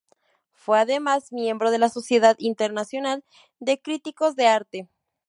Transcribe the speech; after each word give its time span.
Fue 0.53 0.79
además 0.79 1.31
miembro 1.31 1.69
de 1.69 1.77
la 1.77 1.87
Sociedad 1.89 2.35
Internacional 2.39 3.23
de 3.59 3.79
Críticos 3.83 4.35
de 4.35 4.47
Arte. 4.47 4.87